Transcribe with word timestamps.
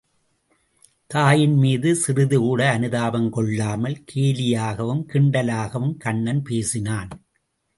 தாயின் 1.07 1.55
மீது 1.55 1.95
சிறிதுகூட 1.95 2.69
அனுதாபம் 2.69 3.29
கொள்ளாமல் 3.29 4.03
கேலியாகவும், 4.13 5.03
கிண்டலாகவும், 5.13 5.97
கண்ணன் 5.97 6.41
பேசினான். 6.41 7.09